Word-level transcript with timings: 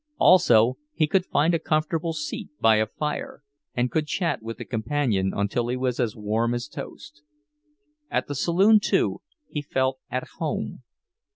Also 0.17 0.77
he 0.95 1.05
could 1.05 1.27
find 1.27 1.53
a 1.53 1.59
comfortable 1.59 2.11
seat 2.13 2.49
by 2.59 2.77
a 2.77 2.87
fire, 2.87 3.43
and 3.75 3.91
could 3.91 4.07
chat 4.07 4.41
with 4.41 4.59
a 4.59 4.65
companion 4.65 5.31
until 5.31 5.67
he 5.67 5.77
was 5.77 5.99
as 5.99 6.15
warm 6.15 6.55
as 6.55 6.67
toast. 6.67 7.21
At 8.09 8.25
the 8.25 8.33
saloon, 8.33 8.79
too, 8.79 9.21
he 9.47 9.61
felt 9.61 9.99
at 10.09 10.25
home. 10.39 10.81